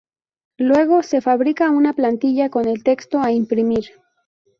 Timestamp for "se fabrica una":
1.03-1.93